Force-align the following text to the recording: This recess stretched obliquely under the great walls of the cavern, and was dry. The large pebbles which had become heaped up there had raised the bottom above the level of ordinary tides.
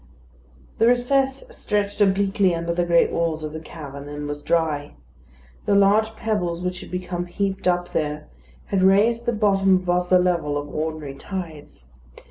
This 0.79 0.87
recess 0.97 1.43
stretched 1.55 2.01
obliquely 2.01 2.55
under 2.55 2.73
the 2.73 2.85
great 2.85 3.11
walls 3.11 3.43
of 3.43 3.53
the 3.53 3.59
cavern, 3.59 4.09
and 4.09 4.27
was 4.27 4.41
dry. 4.41 4.95
The 5.67 5.75
large 5.75 6.15
pebbles 6.15 6.63
which 6.63 6.79
had 6.79 6.89
become 6.89 7.27
heaped 7.27 7.67
up 7.67 7.91
there 7.93 8.27
had 8.65 8.81
raised 8.81 9.27
the 9.27 9.31
bottom 9.33 9.75
above 9.75 10.09
the 10.09 10.17
level 10.17 10.57
of 10.57 10.67
ordinary 10.73 11.13
tides. 11.13 11.85